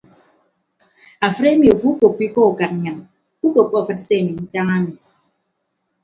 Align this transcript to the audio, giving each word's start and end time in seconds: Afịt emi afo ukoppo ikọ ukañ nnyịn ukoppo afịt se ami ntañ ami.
Afịt 1.25 1.45
emi 1.51 1.65
afo 1.73 1.85
ukoppo 1.91 2.21
ikọ 2.27 2.41
ukañ 2.51 2.71
nnyịn 2.75 2.97
ukoppo 3.45 3.75
afịt 3.81 3.99
se 4.05 4.13
ami 4.19 4.33
ntañ 4.45 4.67
ami. 4.75 4.93